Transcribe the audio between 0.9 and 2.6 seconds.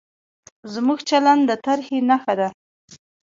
چلند د ترهې نښه ده.